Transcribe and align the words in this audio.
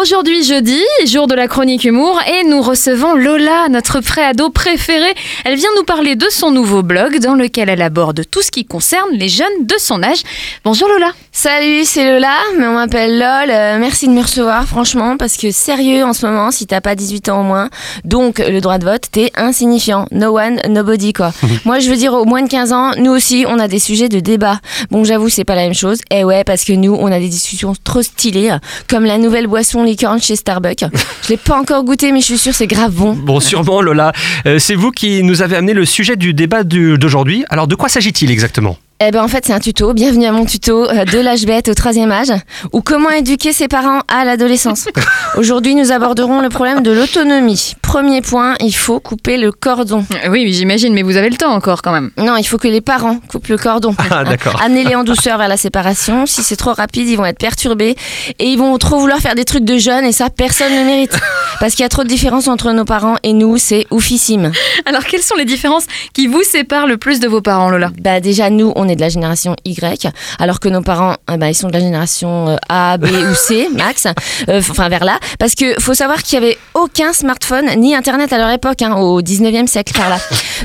Aujourd'hui 0.00 0.42
jeudi, 0.42 0.80
jour 1.04 1.26
de 1.26 1.34
la 1.34 1.46
chronique 1.46 1.84
humour, 1.84 2.18
et 2.26 2.44
nous 2.48 2.62
recevons 2.62 3.14
Lola, 3.14 3.68
notre 3.68 4.00
préado 4.00 4.48
préférée. 4.48 5.12
Elle 5.44 5.56
vient 5.56 5.68
nous 5.76 5.84
parler 5.84 6.16
de 6.16 6.24
son 6.30 6.50
nouveau 6.50 6.82
blog 6.82 7.18
dans 7.18 7.34
lequel 7.34 7.68
elle 7.68 7.82
aborde 7.82 8.22
tout 8.30 8.40
ce 8.40 8.50
qui 8.50 8.64
concerne 8.64 9.10
les 9.12 9.28
jeunes 9.28 9.66
de 9.66 9.74
son 9.78 10.02
âge. 10.02 10.22
Bonjour 10.64 10.88
Lola. 10.88 11.12
Salut, 11.32 11.84
c'est 11.84 12.10
Lola, 12.10 12.34
mais 12.58 12.66
on 12.66 12.74
m'appelle 12.74 13.18
LOL. 13.18 13.50
Euh, 13.50 13.78
merci 13.78 14.08
de 14.08 14.12
me 14.12 14.22
recevoir, 14.22 14.66
franchement, 14.66 15.16
parce 15.18 15.36
que 15.36 15.50
sérieux, 15.50 16.02
en 16.02 16.14
ce 16.14 16.26
moment, 16.26 16.50
si 16.50 16.66
t'as 16.66 16.80
pas 16.80 16.94
18 16.94 17.28
ans 17.28 17.40
au 17.42 17.44
moins, 17.44 17.68
donc 18.04 18.38
le 18.38 18.60
droit 18.60 18.78
de 18.78 18.84
vote, 18.84 19.02
t'es 19.12 19.30
insignifiant. 19.36 20.06
No 20.12 20.38
one, 20.38 20.60
nobody, 20.68 21.12
quoi. 21.12 21.32
Moi, 21.66 21.78
je 21.78 21.90
veux 21.90 21.96
dire, 21.96 22.14
au 22.14 22.24
moins 22.24 22.42
de 22.42 22.48
15 22.48 22.72
ans, 22.72 22.92
nous 22.96 23.12
aussi, 23.12 23.44
on 23.46 23.58
a 23.58 23.68
des 23.68 23.78
sujets 23.78 24.08
de 24.08 24.20
débat. 24.20 24.60
Bon, 24.90 25.04
j'avoue, 25.04 25.28
c'est 25.28 25.44
pas 25.44 25.54
la 25.54 25.64
même 25.64 25.74
chose. 25.74 26.00
Eh 26.10 26.24
ouais, 26.24 26.42
parce 26.42 26.64
que 26.64 26.72
nous, 26.72 26.96
on 26.98 27.12
a 27.12 27.18
des 27.18 27.28
discussions 27.28 27.74
trop 27.84 28.02
stylées, 28.02 28.56
comme 28.88 29.04
la 29.04 29.18
nouvelle 29.18 29.46
boisson 29.46 29.89
licorne 29.90 30.20
chez 30.20 30.36
Starbucks. 30.36 30.84
Je 31.24 31.28
l'ai 31.28 31.36
pas 31.36 31.58
encore 31.58 31.84
goûté, 31.84 32.12
mais 32.12 32.20
je 32.20 32.26
suis 32.26 32.38
sûre 32.38 32.54
c'est 32.54 32.66
grave 32.66 32.92
bon. 32.92 33.12
Bon, 33.12 33.40
sûrement, 33.40 33.80
Lola. 33.82 34.12
Euh, 34.46 34.58
c'est 34.58 34.74
vous 34.74 34.90
qui 34.90 35.22
nous 35.22 35.42
avez 35.42 35.56
amené 35.56 35.74
le 35.74 35.84
sujet 35.84 36.16
du 36.16 36.34
débat 36.34 36.64
d'aujourd'hui. 36.64 37.44
Alors, 37.50 37.66
de 37.66 37.74
quoi 37.74 37.88
s'agit-il 37.88 38.30
exactement? 38.30 38.76
Eh 39.02 39.12
ben 39.12 39.22
en 39.24 39.28
fait 39.28 39.46
c'est 39.46 39.54
un 39.54 39.60
tuto, 39.60 39.94
bienvenue 39.94 40.26
à 40.26 40.32
mon 40.32 40.44
tuto 40.44 40.86
euh, 40.90 41.06
de 41.06 41.18
l'âge 41.20 41.46
bête 41.46 41.70
au 41.70 41.74
troisième 41.74 42.12
âge, 42.12 42.32
ou 42.74 42.82
comment 42.82 43.08
éduquer 43.08 43.54
ses 43.54 43.66
parents 43.66 44.00
à 44.08 44.26
l'adolescence. 44.26 44.88
Aujourd'hui 45.38 45.74
nous 45.74 45.90
aborderons 45.90 46.42
le 46.42 46.50
problème 46.50 46.82
de 46.82 46.90
l'autonomie. 46.90 47.72
Premier 47.80 48.20
point, 48.20 48.56
il 48.60 48.72
faut 48.74 49.00
couper 49.00 49.38
le 49.38 49.52
cordon. 49.52 50.04
Euh, 50.12 50.28
Oui, 50.28 50.42
oui, 50.44 50.52
j'imagine, 50.52 50.92
mais 50.92 51.00
vous 51.00 51.16
avez 51.16 51.30
le 51.30 51.36
temps 51.38 51.50
encore 51.50 51.80
quand 51.80 51.92
même. 51.92 52.10
Non, 52.18 52.36
il 52.36 52.44
faut 52.44 52.58
que 52.58 52.68
les 52.68 52.82
parents 52.82 53.18
coupent 53.26 53.48
le 53.48 53.56
cordon. 53.56 53.94
Ah, 54.10 54.22
d'accord. 54.22 54.60
Amenez-les 54.62 54.94
en 54.94 55.02
douceur 55.02 55.38
vers 55.38 55.48
la 55.48 55.56
séparation. 55.56 56.26
Si 56.26 56.42
c'est 56.42 56.56
trop 56.56 56.74
rapide, 56.74 57.08
ils 57.08 57.16
vont 57.16 57.24
être 57.24 57.38
perturbés 57.38 57.96
et 58.38 58.44
ils 58.44 58.58
vont 58.58 58.76
trop 58.76 58.98
vouloir 59.00 59.18
faire 59.20 59.34
des 59.34 59.46
trucs 59.46 59.64
de 59.64 59.78
jeunes 59.78 60.04
et 60.04 60.12
ça, 60.12 60.28
personne 60.28 60.72
ne 60.72 60.84
mérite. 60.84 61.18
Parce 61.58 61.74
qu'il 61.74 61.82
y 61.82 61.86
a 61.86 61.88
trop 61.88 62.04
de 62.04 62.08
différences 62.08 62.48
entre 62.48 62.70
nos 62.72 62.84
parents 62.84 63.16
et 63.22 63.32
nous, 63.32 63.56
c'est 63.56 63.86
oufissime. 63.90 64.52
Alors, 64.84 65.04
quelles 65.04 65.22
sont 65.22 65.36
les 65.36 65.46
différences 65.46 65.86
qui 66.12 66.26
vous 66.26 66.42
séparent 66.42 66.86
le 66.86 66.98
plus 66.98 67.18
de 67.18 67.28
vos 67.28 67.40
parents, 67.40 67.70
Lola? 67.70 67.90
Bah 67.98 68.20
déjà, 68.20 68.50
nous, 68.50 68.72
on 68.76 68.89
est 68.90 68.96
de 68.96 69.00
la 69.00 69.08
génération 69.08 69.56
Y, 69.64 70.10
alors 70.38 70.60
que 70.60 70.68
nos 70.68 70.82
parents, 70.82 71.14
euh, 71.30 71.36
bah, 71.36 71.48
ils 71.48 71.54
sont 71.54 71.68
de 71.68 71.72
la 71.72 71.80
génération 71.80 72.48
euh, 72.50 72.56
A, 72.68 72.98
B 72.98 73.06
ou 73.06 73.34
C, 73.34 73.68
max, 73.74 74.06
Euh, 74.48 74.60
enfin 74.70 74.88
vers 74.88 75.04
là. 75.04 75.18
Parce 75.38 75.54
que 75.54 75.80
faut 75.80 75.94
savoir 75.94 76.22
qu'il 76.22 76.34
y 76.38 76.42
avait 76.42 76.58
aucun 76.74 77.12
smartphone 77.12 77.66
ni 77.76 77.94
Internet 77.94 78.32
à 78.32 78.38
leur 78.38 78.50
époque, 78.50 78.82
hein, 78.82 78.96
au 78.96 79.22
19e 79.22 79.66
siècle 79.66 79.92
par 79.94 80.08
là. 80.10 80.18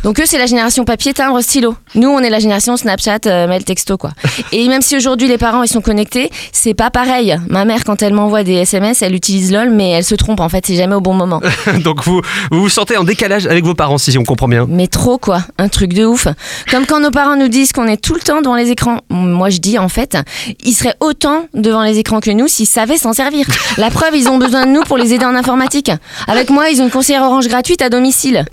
Donc 0.04 0.20
eux, 0.20 0.24
c'est 0.26 0.38
la 0.38 0.46
génération 0.46 0.86
papier, 0.86 1.14
timbre, 1.14 1.42
stylo. 1.42 1.76
Nous, 1.96 2.10
on 2.10 2.20
est 2.20 2.30
la 2.30 2.40
génération 2.40 2.78
Snapchat, 2.78 3.20
euh, 3.28 3.48
mail, 3.48 3.64
texto, 3.64 3.98
quoi. 3.98 4.12
Et 4.52 4.68
même 4.68 4.82
si 4.82 4.96
aujourd'hui 4.98 5.28
les 5.28 5.38
parents 5.38 5.64
ils 5.64 5.68
sont 5.70 5.82
connectés, 5.82 6.30
c'est 6.52 6.74
pas 6.74 6.90
pareil. 6.90 7.38
Ma 7.50 7.66
mère, 7.66 7.84
quand 7.84 8.02
elle 8.02 8.14
m'envoie 8.14 8.44
des 8.44 8.54
SMS, 8.54 9.02
elle 9.02 9.16
utilise 9.16 9.52
LOL, 9.52 9.70
mais 9.70 9.92
elle 9.92 10.04
se 10.04 10.16
trompe. 10.16 10.40
En 10.40 10.50
fait, 10.50 10.66
c'est 10.66 10.76
jamais 10.76 10.96
au 10.96 11.02
bon 11.02 11.14
moment. 11.14 11.42
Donc, 11.84 12.04
vous, 12.04 12.22
vous 12.52 12.62
vous 12.62 12.70
sentez 12.70 12.98
en 12.98 13.04
décalage 13.04 13.46
avec 13.46 13.64
vos 13.64 13.76
parents, 13.76 13.98
si 13.98 14.18
on 14.18 14.24
comprend 14.24 14.48
bien. 14.48 14.66
Mais 14.70 14.88
trop 14.88 15.18
quoi, 15.18 15.42
un 15.58 15.68
truc 15.70 15.94
de 15.94 16.06
ouf. 16.06 16.28
Comme 16.72 16.86
quand 16.86 17.00
nos 17.00 17.12
parents 17.12 17.36
nous 17.36 17.48
disent 17.48 17.72
qu'on 17.72 17.88
est 17.88 18.02
tout 18.02 18.15
le 18.16 18.22
temps 18.22 18.42
devant 18.42 18.56
les 18.56 18.72
écrans. 18.72 19.00
Moi 19.10 19.50
je 19.50 19.58
dis 19.60 19.78
en 19.78 19.90
fait, 19.90 20.18
ils 20.64 20.74
seraient 20.74 20.96
autant 21.00 21.48
devant 21.54 21.84
les 21.84 22.00
écrans 22.00 22.20
que 22.20 22.32
nous 22.32 22.48
s'ils 22.48 22.68
savaient 22.68 22.98
s'en 22.98 23.14
servir. 23.14 23.46
La 23.78 23.90
preuve, 23.90 24.16
ils 24.16 24.28
ont 24.28 24.38
besoin 24.38 24.66
de 24.66 24.72
nous 24.72 24.82
pour 24.82 24.98
les 24.98 25.14
aider 25.14 25.26
en 25.26 25.36
informatique. 25.36 25.92
Avec 26.28 26.50
moi, 26.50 26.70
ils 26.70 26.82
ont 26.82 26.86
une 26.86 26.92
conseillère 26.92 27.24
orange 27.24 27.48
gratuite 27.48 27.82
à 27.82 27.90
domicile. 27.90 28.46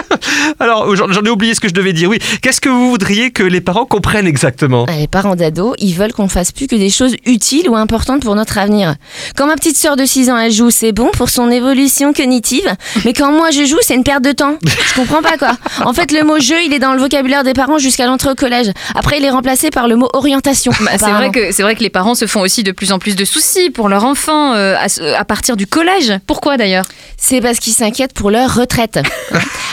Alors, 0.60 0.94
j'en 0.96 1.22
ai 1.22 1.30
oublié 1.30 1.54
ce 1.54 1.60
que 1.60 1.68
je 1.68 1.74
devais 1.74 1.92
dire. 1.92 2.08
Oui, 2.08 2.18
qu'est-ce 2.40 2.60
que 2.60 2.68
vous 2.68 2.90
voudriez 2.90 3.30
que 3.30 3.42
les 3.42 3.60
parents 3.60 3.84
comprennent 3.84 4.26
exactement? 4.26 4.86
Les 4.88 5.06
parents 5.08 5.36
d'ados, 5.36 5.74
ils 5.78 5.94
veulent 5.94 6.12
qu'on 6.12 6.28
fasse 6.28 6.52
plus 6.52 6.66
que 6.66 6.76
des 6.76 6.90
choses 6.90 7.14
utiles 7.26 7.68
ou 7.68 7.76
importantes 7.76 8.22
pour 8.22 8.34
notre 8.34 8.58
avenir. 8.58 8.94
Quand 9.36 9.46
ma 9.46 9.54
petite 9.54 9.76
sœur 9.76 9.96
de 9.96 10.04
6 10.04 10.30
ans 10.30 10.38
elle 10.38 10.52
joue, 10.52 10.70
c'est 10.70 10.92
bon 10.92 11.10
pour 11.12 11.28
son 11.30 11.50
évolution 11.50 12.12
cognitive, 12.12 12.74
mais 13.04 13.12
quand 13.12 13.32
moi 13.32 13.50
je 13.50 13.64
joue, 13.64 13.78
c'est 13.82 13.94
une 13.94 14.04
perte 14.04 14.22
de 14.22 14.32
temps. 14.32 14.56
Je 14.64 14.94
comprends 14.94 15.22
pas 15.22 15.36
quoi. 15.36 15.56
En 15.84 15.92
fait, 15.92 16.12
le 16.12 16.22
mot 16.24 16.38
jeu, 16.40 16.56
il 16.64 16.72
est 16.72 16.78
dans 16.78 16.94
le 16.94 17.00
vocabulaire 17.00 17.44
des 17.44 17.54
parents 17.54 17.78
jusqu'à 17.78 18.06
l'entrée 18.06 18.30
au 18.30 18.34
collège. 18.34 18.70
Après, 18.94 19.18
il 19.18 19.24
est 19.24 19.30
remplacé 19.30 19.70
par 19.70 19.88
le 19.88 19.96
mot 19.96 20.08
orientation. 20.12 20.72
Bah, 20.80 20.92
c'est 20.98 21.10
vrai 21.10 21.30
que 21.30 21.52
c'est 21.52 21.62
vrai 21.62 21.74
que 21.74 21.82
les 21.82 21.90
parents 21.90 22.14
se 22.14 22.26
font 22.26 22.40
aussi 22.40 22.62
de 22.62 22.72
plus 22.72 22.92
en 22.92 22.98
plus 22.98 23.16
de 23.16 23.24
soucis 23.24 23.70
pour 23.70 23.88
leur 23.88 24.04
enfant 24.04 24.54
euh, 24.54 24.74
à, 24.76 24.86
à 25.18 25.24
partir 25.24 25.56
du 25.56 25.66
collège. 25.66 26.12
Pourquoi 26.26 26.56
d'ailleurs? 26.56 26.86
C'est 27.16 27.40
parce 27.40 27.58
qu'ils 27.58 27.72
s'inquiètent 27.72 28.12
pour 28.14 28.30
leur 28.30 28.54
retraite. 28.54 28.98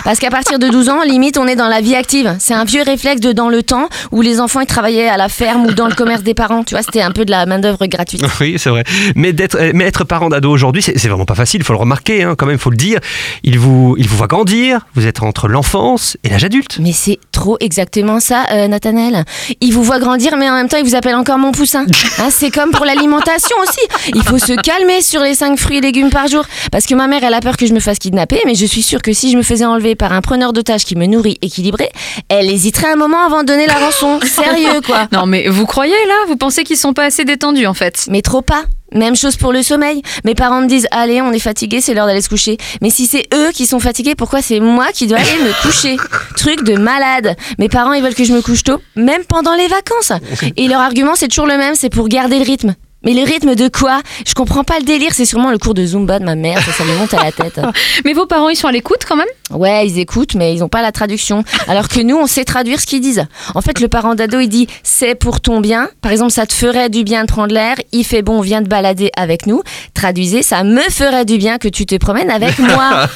Parce 0.09 0.17
qu'à 0.17 0.31
partir 0.31 0.57
de 0.57 0.67
12 0.67 0.89
ans, 0.89 1.03
limite, 1.03 1.37
on 1.37 1.45
est 1.45 1.55
dans 1.55 1.67
la 1.67 1.81
vie 1.81 1.93
active. 1.93 2.35
C'est 2.39 2.55
un 2.55 2.63
vieux 2.63 2.81
réflexe 2.81 3.21
de 3.21 3.31
dans 3.31 3.47
le 3.47 3.61
temps 3.61 3.89
où 4.11 4.23
les 4.23 4.39
enfants 4.39 4.59
ils 4.59 4.65
travaillaient 4.65 5.07
à 5.07 5.17
la 5.17 5.29
ferme 5.29 5.67
ou 5.67 5.71
dans 5.71 5.85
le 5.85 5.93
commerce 5.93 6.23
des 6.23 6.33
parents. 6.33 6.63
Tu 6.63 6.73
vois, 6.73 6.81
c'était 6.81 7.03
un 7.03 7.11
peu 7.11 7.25
de 7.25 7.29
la 7.29 7.45
main-d'œuvre 7.45 7.85
gratuite. 7.85 8.23
Oui, 8.39 8.55
c'est 8.57 8.71
vrai. 8.71 8.83
Mais, 9.15 9.33
d'être, 9.33 9.57
euh, 9.59 9.71
mais 9.75 9.83
être 9.83 10.05
parent 10.05 10.29
d'ado 10.29 10.49
aujourd'hui, 10.49 10.81
c'est, 10.81 10.97
c'est 10.97 11.09
vraiment 11.09 11.25
pas 11.25 11.35
facile, 11.35 11.59
il 11.61 11.63
faut 11.63 11.73
le 11.73 11.79
remarquer, 11.79 12.23
hein, 12.23 12.33
quand 12.35 12.47
même, 12.47 12.55
il 12.55 12.59
faut 12.59 12.71
le 12.71 12.77
dire. 12.77 12.99
Il 13.43 13.59
vous, 13.59 13.95
il 13.99 14.07
vous 14.07 14.17
voit 14.17 14.25
grandir, 14.27 14.87
vous 14.95 15.05
êtes 15.05 15.21
entre 15.21 15.47
l'enfance 15.47 16.17
et 16.23 16.29
l'âge 16.29 16.43
adulte. 16.45 16.79
Mais 16.79 16.93
c'est 16.93 17.19
trop 17.31 17.57
exactement 17.59 18.19
ça, 18.19 18.45
euh, 18.51 18.67
Nathanaël. 18.67 19.25
Il 19.61 19.73
vous 19.73 19.83
voit 19.83 19.99
grandir, 19.99 20.37
mais 20.37 20.49
en 20.49 20.55
même 20.55 20.69
temps, 20.69 20.77
il 20.77 20.85
vous 20.85 20.95
appelle 20.95 21.15
encore 21.15 21.37
mon 21.37 21.51
poussin. 21.51 21.85
Hein, 22.17 22.29
c'est 22.31 22.49
comme 22.49 22.71
pour 22.71 22.85
l'alimentation 22.85 23.55
aussi. 23.61 24.11
Il 24.15 24.23
faut 24.23 24.39
se 24.39 24.53
calmer 24.53 25.01
sur 25.01 25.21
les 25.21 25.35
5 25.35 25.57
fruits 25.59 25.77
et 25.77 25.81
légumes 25.81 26.09
par 26.09 26.27
jour. 26.27 26.43
Parce 26.71 26.85
que 26.85 26.95
ma 26.95 27.07
mère, 27.07 27.23
elle 27.23 27.33
a 27.33 27.39
peur 27.39 27.55
que 27.55 27.65
je 27.65 27.73
me 27.73 27.79
fasse 27.79 27.99
kidnapper, 27.99 28.39
mais 28.45 28.55
je 28.55 28.65
suis 28.65 28.81
sûre 28.81 29.01
que 29.01 29.13
si 29.13 29.31
je 29.31 29.37
me 29.37 29.43
faisais 29.43 29.65
enlever 29.65 29.95
par 29.99 30.13
un 30.13 30.21
preneur 30.21 30.53
d'otages 30.53 30.85
qui 30.85 30.95
me 30.95 31.05
nourrit 31.05 31.37
équilibré, 31.43 31.91
elle 32.29 32.49
hésiterait 32.49 32.93
un 32.93 32.95
moment 32.95 33.23
avant 33.23 33.41
de 33.41 33.47
donner 33.47 33.67
la 33.67 33.75
rançon. 33.75 34.19
Sérieux, 34.23 34.81
quoi. 34.83 35.07
Non, 35.11 35.27
mais 35.27 35.47
vous 35.47 35.67
croyez 35.67 35.93
là? 36.07 36.15
Vous 36.27 36.37
pensez 36.37 36.63
qu'ils 36.63 36.77
sont 36.77 36.93
pas 36.93 37.05
assez 37.05 37.25
détendus 37.25 37.67
en 37.67 37.75
fait? 37.75 38.07
Mais 38.09 38.23
trop 38.23 38.41
pas. 38.41 38.63
Même 38.91 39.15
chose 39.15 39.35
pour 39.35 39.53
le 39.53 39.61
sommeil. 39.61 40.01
Mes 40.25 40.33
parents 40.33 40.61
me 40.61 40.67
disent 40.67 40.87
Allez, 40.89 41.21
on 41.21 41.31
est 41.31 41.39
fatigué, 41.39 41.81
c'est 41.81 41.93
l'heure 41.93 42.07
d'aller 42.07 42.21
se 42.21 42.29
coucher. 42.29 42.57
Mais 42.81 42.89
si 42.89 43.05
c'est 43.05 43.27
eux 43.35 43.51
qui 43.53 43.67
sont 43.67 43.79
fatigués, 43.79 44.15
pourquoi 44.15 44.41
c'est 44.41 44.59
moi 44.59 44.87
qui 44.93 45.05
dois 45.05 45.19
aller 45.19 45.43
me 45.43 45.61
coucher? 45.61 45.97
Truc 46.35 46.63
de 46.63 46.75
malade. 46.75 47.35
Mes 47.59 47.69
parents, 47.69 47.93
ils 47.93 48.01
veulent 48.01 48.15
que 48.15 48.23
je 48.23 48.33
me 48.33 48.41
couche 48.41 48.63
tôt, 48.63 48.81
même 48.95 49.25
pendant 49.25 49.53
les 49.53 49.67
vacances. 49.67 50.13
Et 50.57 50.67
leur 50.67 50.79
argument, 50.79 51.13
c'est 51.15 51.27
toujours 51.27 51.45
le 51.45 51.57
même 51.57 51.75
c'est 51.75 51.89
pour 51.89 52.07
garder 52.07 52.39
le 52.39 52.45
rythme. 52.45 52.75
Mais 53.03 53.13
le 53.13 53.23
rythme 53.23 53.55
de 53.55 53.69
quoi? 53.69 54.01
Je 54.27 54.33
comprends 54.33 54.63
pas 54.63 54.79
le 54.79 54.85
délire, 54.85 55.11
c'est 55.13 55.25
sûrement 55.25 55.51
le 55.51 55.57
cours 55.57 55.73
de 55.73 55.85
Zumba 55.85 56.19
de 56.19 56.25
ma 56.25 56.35
mère, 56.35 56.61
ça, 56.61 56.71
ça 56.73 56.83
me 56.83 56.95
monte 56.97 57.13
à 57.13 57.23
la 57.23 57.31
tête. 57.31 57.59
Mais 58.05 58.13
vos 58.13 58.25
parents, 58.25 58.49
ils 58.49 58.55
sont 58.55 58.67
à 58.67 58.71
l'écoute 58.71 59.01
quand 59.07 59.15
même? 59.15 59.27
Ouais, 59.51 59.87
ils 59.87 59.97
écoutent, 59.99 60.35
mais 60.35 60.53
ils 60.53 60.59
n'ont 60.59 60.69
pas 60.69 60.83
la 60.83 60.91
traduction. 60.91 61.43
Alors 61.67 61.87
que 61.87 61.99
nous, 62.01 62.15
on 62.15 62.27
sait 62.27 62.45
traduire 62.45 62.79
ce 62.79 62.85
qu'ils 62.85 63.01
disent. 63.01 63.25
En 63.55 63.61
fait, 63.61 63.79
le 63.79 63.87
parent 63.87 64.13
d'ado, 64.13 64.39
il 64.39 64.47
dit 64.47 64.67
c'est 64.83 65.15
pour 65.15 65.41
ton 65.41 65.59
bien. 65.59 65.89
Par 66.01 66.11
exemple, 66.11 66.31
ça 66.31 66.45
te 66.45 66.53
ferait 66.53 66.89
du 66.89 67.03
bien 67.03 67.23
de 67.23 67.27
prendre 67.27 67.51
l'air. 67.53 67.75
Il 67.91 68.03
fait 68.03 68.21
bon, 68.21 68.41
viens 68.41 68.61
te 68.61 68.69
balader 68.69 69.09
avec 69.17 69.47
nous. 69.47 69.63
Traduisez, 69.95 70.43
ça 70.43 70.63
me 70.63 70.81
ferait 70.81 71.25
du 71.25 71.37
bien 71.39 71.57
que 71.57 71.67
tu 71.67 71.87
te 71.87 71.95
promènes 71.95 72.29
avec 72.29 72.59
moi. 72.59 73.07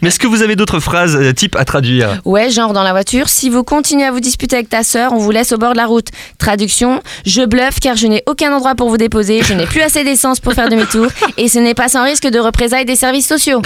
Mais 0.00 0.08
est-ce 0.08 0.18
que 0.18 0.26
vous 0.26 0.40
avez 0.42 0.56
d'autres 0.56 0.80
phrases 0.80 1.14
euh, 1.14 1.32
type 1.34 1.56
à 1.56 1.66
traduire? 1.66 2.20
Ouais, 2.24 2.48
genre 2.50 2.72
dans 2.72 2.82
la 2.82 2.92
voiture, 2.92 3.28
si 3.28 3.50
vous 3.50 3.62
continuez 3.62 4.04
à 4.04 4.12
vous 4.12 4.20
disputer 4.20 4.56
avec 4.56 4.70
ta 4.70 4.82
sœur, 4.82 5.12
on 5.12 5.18
vous 5.18 5.30
laisse 5.30 5.52
au 5.52 5.58
bord 5.58 5.72
de 5.72 5.76
la 5.78 5.86
route. 5.86 6.08
Traduction, 6.38 7.02
je 7.26 7.42
bluffe 7.42 7.80
car 7.80 7.96
je 7.96 8.06
n'ai 8.06 8.22
aucun 8.26 8.50
endroit 8.54 8.74
pour 8.74 8.88
vous 8.88 8.96
déposer, 8.96 9.15
je 9.22 9.54
n'ai 9.54 9.64
plus 9.64 9.80
assez 9.80 10.04
d'essence 10.04 10.40
pour 10.40 10.52
faire 10.52 10.68
demi-tour 10.68 11.06
et 11.38 11.48
ce 11.48 11.58
n'est 11.58 11.74
pas 11.74 11.88
sans 11.88 12.04
risque 12.04 12.26
de 12.26 12.38
représailles 12.38 12.84
des 12.84 12.96
services 12.96 13.26
sociaux. 13.26 13.62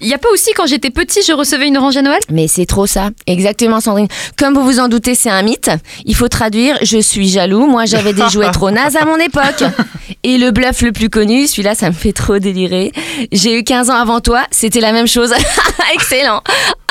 Il 0.00 0.08
y 0.08 0.14
a 0.14 0.18
pas 0.18 0.28
aussi 0.32 0.50
quand 0.56 0.66
j'étais 0.66 0.90
petit, 0.90 1.20
je 1.26 1.32
recevais 1.32 1.68
une 1.68 1.76
orange 1.76 1.96
à 1.96 2.02
Noël? 2.02 2.18
Mais 2.30 2.48
c'est 2.48 2.66
trop 2.66 2.86
ça. 2.86 3.10
Exactement, 3.26 3.80
Sandrine. 3.80 4.08
Comme 4.36 4.54
vous 4.54 4.64
vous 4.64 4.80
en 4.80 4.88
doutez, 4.88 5.14
c'est 5.14 5.30
un 5.30 5.42
mythe. 5.42 5.70
Il 6.06 6.16
faut 6.16 6.28
traduire 6.28 6.76
Je 6.82 6.98
suis 6.98 7.28
jaloux. 7.28 7.66
Moi, 7.66 7.84
j'avais 7.84 8.12
des 8.12 8.28
jouets 8.30 8.50
trop 8.52 8.70
nazes 8.70 8.96
à 8.96 9.04
mon 9.04 9.16
époque. 9.16 9.62
Et 10.22 10.36
le 10.36 10.50
bluff 10.50 10.82
le 10.82 10.92
plus 10.92 11.08
connu, 11.08 11.46
celui-là, 11.46 11.74
ça 11.74 11.88
me 11.88 11.94
fait 11.94 12.12
trop 12.12 12.38
délirer. 12.38 12.92
J'ai 13.32 13.58
eu 13.58 13.64
15 13.64 13.88
ans 13.88 13.94
avant 13.94 14.20
toi, 14.20 14.42
c'était 14.50 14.80
la 14.80 14.92
même 14.92 15.06
chose. 15.06 15.32
Excellent. 15.94 16.42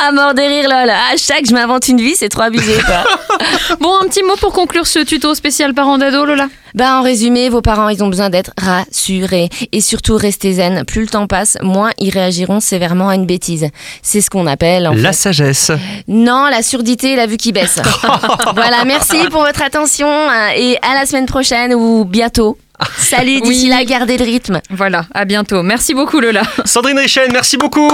À 0.04 0.12
mort 0.12 0.34
de 0.34 0.42
rire, 0.42 0.64
lol. 0.64 0.90
À 0.90 1.16
chaque, 1.16 1.46
je 1.48 1.54
m'invente 1.54 1.88
une 1.90 2.02
vie, 2.02 2.16
c'est 2.16 2.30
trop 2.30 2.42
abusé, 2.42 2.74
quoi. 2.86 3.04
Bon, 3.80 3.96
un 4.02 4.08
petit 4.08 4.24
mot 4.24 4.36
pour 4.38 4.52
conclure 4.52 4.88
ce 4.88 5.00
tuto 5.00 5.34
spécial 5.36 5.74
parents 5.74 5.98
d'ado, 5.98 6.26
Lola. 6.26 6.48
Ben, 6.74 6.96
en 7.00 7.04
résumé, 7.04 7.50
vos 7.50 7.62
parents, 7.62 7.90
ils 7.90 8.04
ont 8.04 8.08
besoin 8.10 8.30
d'être 8.30 8.52
rassurés. 8.60 9.50
Et 9.72 9.80
surtout, 9.82 10.16
restez 10.18 10.54
zen. 10.54 10.84
Plus 10.86 11.02
le 11.02 11.08
temps 11.08 11.28
passe, 11.28 11.58
moins 11.62 11.92
ils 12.00 12.10
réagiront 12.10 12.60
sévèrement 12.60 13.10
à 13.10 13.16
une 13.16 13.26
bêtise. 13.26 13.68
C'est 14.02 14.22
ce 14.22 14.30
qu'on 14.30 14.48
appelle, 14.48 14.88
en 14.88 14.94
La 14.94 15.12
fait- 15.12 15.18
sagesse. 15.18 15.72
Non, 16.08 16.48
la 16.50 16.64
surdité 16.64 17.12
et 17.14 17.16
la 17.16 17.28
vue 17.28 17.38
qui 17.38 17.52
baisse. 17.52 17.80
voilà, 18.56 18.84
merci 18.86 19.18
pour 19.30 19.42
votre 19.44 19.62
attention 19.62 20.08
hein, 20.10 20.50
et 20.58 20.78
à 20.82 20.96
la 21.00 21.06
semaine 21.06 21.26
prochaine 21.28 21.74
ou 21.76 22.06
bientôt. 22.06 22.58
Salut, 22.98 23.42
d'ici 23.42 23.64
Oui. 23.66 23.70
là, 23.70 23.84
gardez 23.84 24.18
le 24.18 24.26
rythme. 24.26 24.62
Voilà, 24.70 25.06
à 25.14 25.26
bientôt. 25.26 25.64
Merci 25.64 25.94
beaucoup, 25.94 26.20
Lola. 26.20 26.44
Sandrine 26.66 27.00
Richen, 27.00 27.30
merci 27.32 27.58
beaucoup. 27.58 27.90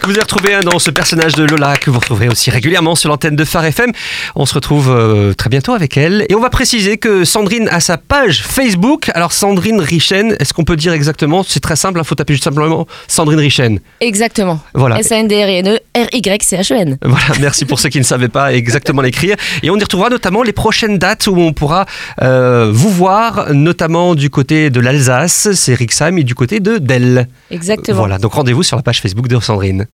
Que 0.00 0.06
vous 0.06 0.12
avez 0.12 0.22
retrouvé 0.22 0.54
hein, 0.54 0.60
dans 0.60 0.78
ce 0.78 0.90
personnage 0.90 1.34
de 1.34 1.44
Lola, 1.44 1.76
que 1.76 1.88
vous 1.88 1.98
retrouverez 1.98 2.28
aussi 2.28 2.50
régulièrement 2.50 2.94
sur 2.94 3.08
l'antenne 3.08 3.36
de 3.36 3.44
Phare 3.44 3.64
FM. 3.66 3.90
On 4.34 4.44
se 4.44 4.52
retrouve 4.52 4.90
euh, 4.90 5.32
très 5.32 5.48
bientôt 5.48 5.72
avec 5.72 5.96
elle. 5.96 6.26
Et 6.28 6.34
on 6.34 6.40
va 6.40 6.50
préciser 6.50 6.98
que 6.98 7.24
Sandrine 7.24 7.68
a 7.70 7.80
sa 7.80 7.96
page 7.96 8.42
Facebook. 8.42 9.10
Alors, 9.14 9.32
Sandrine 9.32 9.80
Richen, 9.80 10.36
est-ce 10.40 10.52
qu'on 10.52 10.64
peut 10.64 10.76
dire 10.76 10.92
exactement? 10.92 11.42
C'est 11.42 11.60
très 11.60 11.76
simple, 11.76 12.00
il 12.02 12.04
faut 12.04 12.14
taper 12.16 12.34
juste 12.34 12.44
simplement 12.44 12.86
Sandrine 13.08 13.38
Richen. 13.38 13.78
Exactement. 14.00 14.60
Voilà. 14.74 14.98
S-A-N-D-R-I-N-E 14.98 15.78
R-Y-C-H-E-N. 15.96 16.98
Voilà, 17.02 17.24
merci 17.40 17.64
pour 17.64 17.78
ceux 17.78 17.88
qui 17.88 17.98
ne 17.98 18.04
savaient 18.04 18.28
pas 18.28 18.52
exactement 18.52 19.00
l'écrire. 19.00 19.36
Et 19.62 19.70
on 19.70 19.76
y 19.76 19.82
retrouvera 19.82 20.10
notamment 20.10 20.42
les 20.42 20.52
prochaines 20.52 20.98
dates 20.98 21.26
où 21.28 21.36
on 21.38 21.52
pourra 21.54 21.86
euh, 22.20 22.70
vous 22.72 22.90
voir, 22.90 23.54
notamment 23.54 23.93
notamment 23.94 24.14
du 24.16 24.28
côté 24.28 24.70
de 24.70 24.80
l'Alsace, 24.80 25.52
c'est 25.52 25.74
Rixheim 25.74 26.16
et 26.16 26.24
du 26.24 26.34
côté 26.34 26.58
de 26.58 26.78
Dell. 26.78 27.28
Exactement. 27.52 27.98
Voilà, 27.98 28.18
donc 28.18 28.32
rendez-vous 28.32 28.64
sur 28.64 28.76
la 28.76 28.82
page 28.82 29.00
Facebook 29.00 29.28
de 29.28 29.38
Sandrine. 29.38 29.86